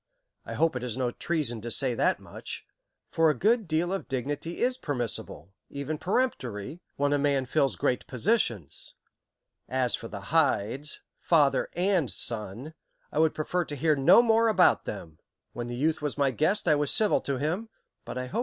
I 0.47 0.55
hope 0.55 0.75
it 0.75 0.83
is 0.83 0.97
no 0.97 1.11
treason 1.11 1.61
to 1.61 1.69
say 1.69 1.93
that 1.93 2.19
much, 2.19 2.65
for 3.11 3.29
a 3.29 3.35
good 3.37 3.67
deal 3.67 3.93
of 3.93 4.07
dignity 4.07 4.59
is 4.61 4.79
permissible, 4.79 5.53
even 5.69 5.99
peremptory, 5.99 6.81
when 6.95 7.13
a 7.13 7.19
man 7.19 7.45
fills 7.45 7.75
great 7.75 8.07
positions. 8.07 8.95
As 9.69 9.93
for 9.93 10.07
the 10.07 10.31
Hydes, 10.33 11.01
father 11.19 11.69
and 11.75 12.09
son, 12.09 12.73
I 13.11 13.19
would 13.19 13.35
prefer 13.35 13.63
to 13.65 13.75
hear 13.75 13.95
no 13.95 14.23
more 14.23 14.47
about 14.47 14.85
them. 14.85 15.19
When 15.53 15.67
the 15.67 15.75
youth 15.75 16.01
was 16.01 16.17
my 16.17 16.31
guest, 16.31 16.67
I 16.67 16.73
was 16.73 16.89
civil 16.91 17.21
to 17.21 17.37
him; 17.37 17.69
but 18.03 18.17
Arenta. 18.17 18.39